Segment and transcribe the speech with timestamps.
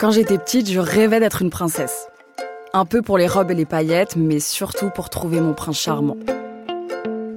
[0.00, 2.06] Quand j'étais petite, je rêvais d'être une princesse.
[2.72, 6.16] Un peu pour les robes et les paillettes, mais surtout pour trouver mon prince charmant.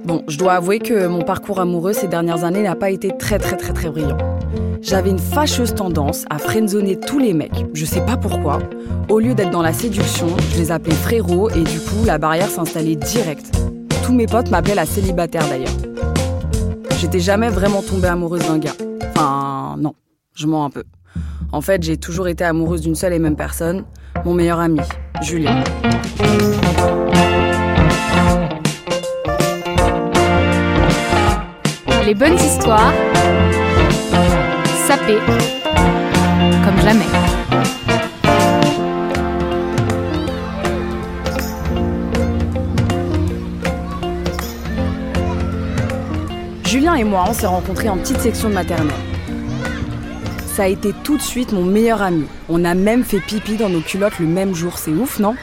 [0.04, 3.40] Bon, je dois avouer que mon parcours amoureux ces dernières années n'a pas été très
[3.40, 4.16] très très très brillant.
[4.80, 8.60] J'avais une fâcheuse tendance à friendzoner tous les mecs, je sais pas pourquoi.
[9.08, 12.48] Au lieu d'être dans la séduction, je les appelais frérots et du coup la barrière
[12.48, 13.44] s'installait direct.
[14.04, 15.76] Tous mes potes m'appelaient la célibataire d'ailleurs.
[17.00, 18.76] J'étais jamais vraiment tombée amoureuse d'un gars.
[19.08, 19.96] Enfin, non,
[20.36, 20.84] je mens un peu.
[21.54, 23.84] En fait, j'ai toujours été amoureuse d'une seule et même personne,
[24.24, 24.80] mon meilleur ami,
[25.20, 25.62] Julien.
[32.06, 32.92] Les bonnes histoires,
[34.86, 35.18] sapées
[36.64, 37.04] comme jamais.
[46.64, 49.11] Julien et moi, on s'est rencontrés en petite section de maternelle.
[50.52, 52.26] Ça a été tout de suite mon meilleur ami.
[52.50, 55.34] On a même fait pipi dans nos culottes le même jour, c'est ouf, non?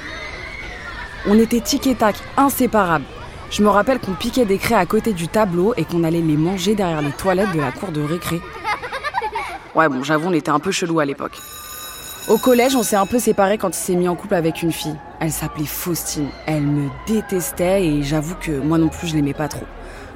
[1.28, 3.06] On était tic et tac, inséparables.
[3.50, 6.38] Je me rappelle qu'on piquait des craies à côté du tableau et qu'on allait les
[6.38, 8.40] manger derrière les toilettes de la cour de récré.
[9.74, 11.40] Ouais, bon, j'avoue, on était un peu chelou à l'époque.
[12.28, 14.72] Au collège, on s'est un peu séparés quand il s'est mis en couple avec une
[14.72, 14.96] fille.
[15.20, 16.30] Elle s'appelait Faustine.
[16.46, 19.66] Elle me détestait et j'avoue que moi non plus, je l'aimais pas trop.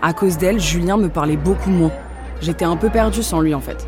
[0.04, 1.92] À cause d'elle, Julien me parlait beaucoup moins.
[2.42, 3.88] J'étais un peu perdue sans lui en fait.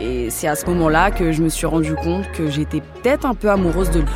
[0.00, 3.34] Et c'est à ce moment-là que je me suis rendu compte que j'étais peut-être un
[3.34, 4.08] peu amoureuse de lui.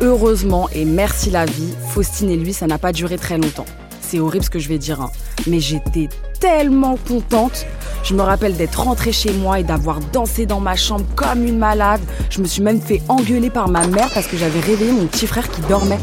[0.00, 3.66] Heureusement et merci la vie, Faustine et lui, ça n'a pas duré très longtemps.
[4.00, 5.10] C'est horrible ce que je vais dire, hein.
[5.46, 6.08] mais j'étais
[6.40, 7.66] tellement contente.
[8.04, 11.58] Je me rappelle d'être rentrée chez moi et d'avoir dansé dans ma chambre comme une
[11.58, 12.00] malade.
[12.30, 15.26] Je me suis même fait engueuler par ma mère parce que j'avais réveillé mon petit
[15.26, 15.98] frère qui dormait.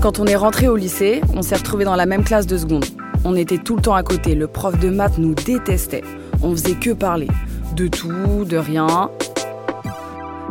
[0.00, 2.84] Quand on est rentré au lycée, on s'est retrouvés dans la même classe de seconde.
[3.24, 4.34] On était tout le temps à côté.
[4.36, 6.04] Le prof de maths nous détestait.
[6.42, 7.26] On faisait que parler.
[7.74, 9.10] De tout, de rien.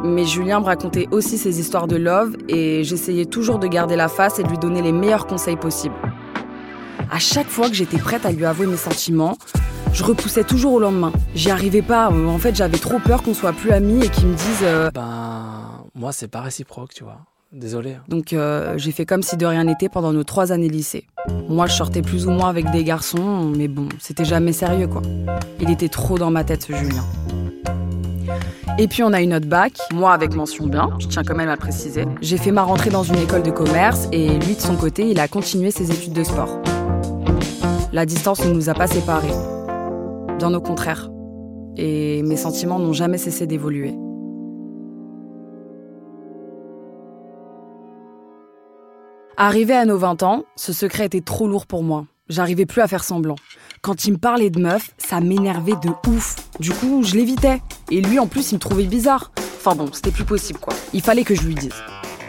[0.04, 4.10] Mais Julien me racontait aussi ses histoires de love et j'essayais toujours de garder la
[4.10, 5.96] face et de lui donner les meilleurs conseils possibles.
[7.10, 9.38] À chaque fois que j'étais prête à lui avouer mes sentiments,
[9.94, 11.14] je repoussais toujours au lendemain.
[11.34, 12.10] J'y arrivais pas.
[12.12, 14.60] En fait, j'avais trop peur qu'on soit plus amis et qu'il me dise.
[14.64, 17.22] euh, Ben, moi, c'est pas réciproque, tu vois.
[17.54, 17.96] Désolé.
[18.10, 21.06] Donc euh, j'ai fait comme si de rien n'était pendant nos trois années lycée.
[21.48, 25.02] Moi, je sortais plus ou moins avec des garçons, mais bon, c'était jamais sérieux quoi.
[25.62, 27.06] Il était trop dans ma tête ce Julien.
[28.80, 31.50] Et puis on a eu notre bac, moi avec mention bien, je tiens quand même
[31.50, 32.06] à le préciser.
[32.22, 35.20] J'ai fait ma rentrée dans une école de commerce et lui de son côté, il
[35.20, 36.62] a continué ses études de sport.
[37.94, 39.34] La distance ne nous a pas séparés.
[40.38, 41.10] Bien au contraire.
[41.78, 43.96] Et mes sentiments n'ont jamais cessé d'évoluer.
[49.40, 52.08] Arrivé à nos 20 ans, ce secret était trop lourd pour moi.
[52.28, 53.36] J'arrivais plus à faire semblant.
[53.84, 56.38] Quand il me parlait de meuf, ça m'énervait de ouf.
[56.60, 57.62] Du coup, je l'évitais.
[57.92, 59.32] Et lui, en plus, il me trouvait bizarre.
[59.60, 60.74] Enfin bon, c'était plus possible quoi.
[60.92, 61.76] Il fallait que je lui dise.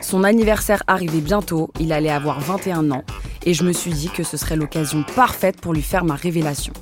[0.02, 3.04] Son anniversaire arrivait bientôt, il allait avoir 21 ans,
[3.46, 6.74] et je me suis dit que ce serait l'occasion parfaite pour lui faire ma révélation.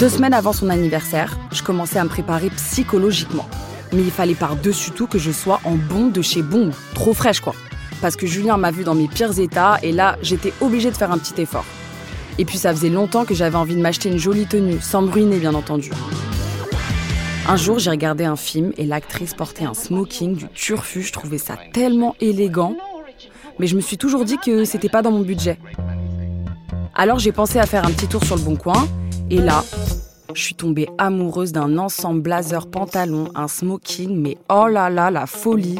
[0.00, 3.48] Deux semaines avant son anniversaire, je commençais à me préparer psychologiquement.
[3.92, 7.40] Mais il fallait par-dessus tout que je sois en bon de chez bon, trop fraîche
[7.40, 7.54] quoi.
[8.00, 11.12] Parce que Julien m'a vu dans mes pires états et là, j'étais obligée de faire
[11.12, 11.64] un petit effort.
[12.38, 15.10] Et puis ça faisait longtemps que j'avais envie de m'acheter une jolie tenue, sans me
[15.10, 15.90] ruiner bien entendu.
[17.46, 21.38] Un jour, j'ai regardé un film et l'actrice portait un smoking du turfu, je trouvais
[21.38, 22.76] ça tellement élégant.
[23.58, 25.58] Mais je me suis toujours dit que c'était pas dans mon budget.
[26.94, 28.88] Alors j'ai pensé à faire un petit tour sur le bon coin
[29.30, 29.64] et là,
[30.34, 35.26] je suis tombée amoureuse d'un ensemble blazer pantalon, un smoking, mais oh là là, la
[35.26, 35.78] folie.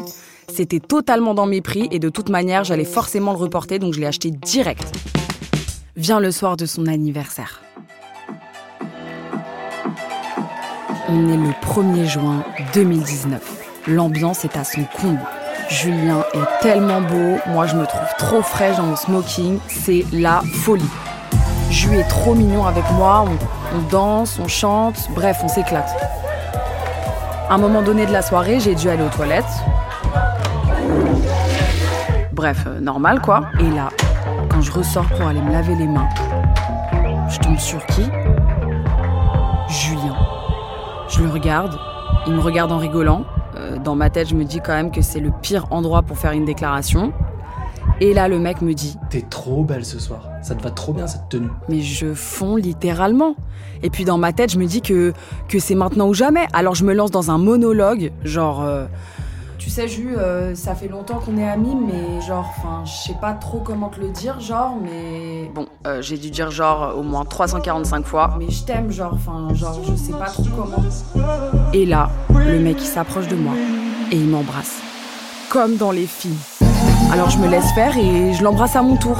[0.49, 3.99] C'était totalement dans mes prix et de toute manière, j'allais forcément le reporter, donc je
[3.99, 4.93] l'ai acheté direct.
[5.95, 7.61] Vient le soir de son anniversaire.
[11.09, 12.43] On est le 1er juin
[12.73, 13.85] 2019.
[13.87, 15.21] L'ambiance est à son comble.
[15.69, 20.41] Julien est tellement beau, moi je me trouve trop fraîche dans mon smoking, c'est la
[20.41, 20.83] folie.
[21.69, 25.89] Jules est trop mignon avec moi, on, on danse, on chante, bref, on s'éclate.
[27.49, 29.43] À un moment donné de la soirée, j'ai dû aller aux toilettes.
[32.31, 33.41] Bref, euh, normal quoi.
[33.59, 33.89] Et là,
[34.49, 36.09] quand je ressors pour aller me laver les mains,
[37.29, 38.03] je tombe sur qui?
[39.69, 40.15] Julien.
[41.09, 41.77] Je le regarde,
[42.27, 43.23] il me regarde en rigolant.
[43.55, 46.17] Euh, dans ma tête, je me dis quand même que c'est le pire endroit pour
[46.17, 47.13] faire une déclaration.
[48.03, 50.27] Et là, le mec me dit T'es trop belle ce soir.
[50.41, 51.47] Ça te va trop bien cette tenue.
[51.69, 53.37] Mais je fonds littéralement.
[53.81, 55.13] Et puis dans ma tête, je me dis que,
[55.47, 56.45] que c'est maintenant ou jamais.
[56.51, 58.61] Alors je me lance dans un monologue, genre.
[58.61, 58.87] euh,
[59.57, 63.17] tu sais, Ju, euh, ça fait longtemps qu'on est amis, mais genre, enfin, je sais
[63.21, 65.49] pas trop comment te le dire, genre, mais.
[65.55, 68.35] Bon, euh, j'ai dû dire genre au moins 345 fois.
[68.37, 70.83] Mais je t'aime, genre, enfin, genre, je sais pas trop comment.
[71.71, 73.53] Et là, le mec, il s'approche de moi
[74.11, 74.81] et il m'embrasse.
[75.49, 76.35] Comme dans les films.
[77.11, 79.17] Alors je me laisse faire et je l'embrasse à mon tour.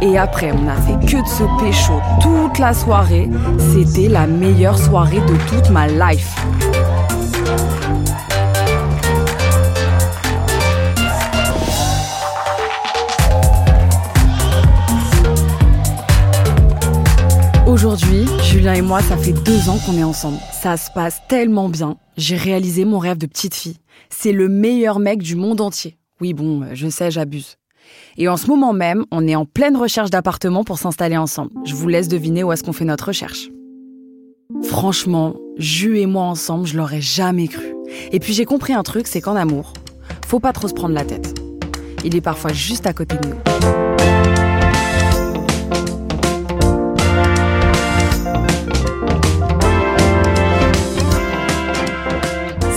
[0.00, 3.30] Et après, on a fait que de se pécho toute la soirée.
[3.58, 6.34] C'était la meilleure soirée de toute ma life.
[17.66, 20.38] Aujourd'hui, Julien et moi, ça fait deux ans qu'on est ensemble.
[20.52, 21.96] Ça se passe tellement bien.
[22.16, 23.78] J'ai réalisé mon rêve de petite fille.
[24.10, 25.96] C'est le meilleur mec du monde entier.
[26.22, 27.56] Oui, bon, je sais, j'abuse.
[28.16, 31.50] Et en ce moment même, on est en pleine recherche d'appartement pour s'installer ensemble.
[31.64, 33.50] Je vous laisse deviner où est-ce qu'on fait notre recherche.
[34.62, 37.74] Franchement, Ju et moi ensemble, je l'aurais jamais cru.
[38.12, 39.72] Et puis j'ai compris un truc, c'est qu'en amour,
[40.28, 41.34] faut pas trop se prendre la tête.
[42.04, 43.34] Il est parfois juste à côté de nous.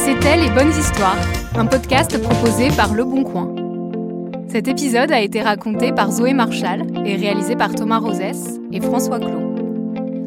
[0.03, 1.19] C'était Les Bonnes Histoires,
[1.57, 3.55] un podcast proposé par Le Bon Coin.
[4.49, 9.19] Cet épisode a été raconté par Zoé Marshall et réalisé par Thomas Rosès et François
[9.19, 9.55] Clos.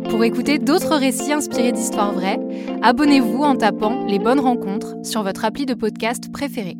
[0.08, 2.40] Pour écouter d'autres récits inspirés d'histoires vraies,
[2.82, 6.78] abonnez-vous en tapant Les Bonnes Rencontres sur votre appli de podcast préféré.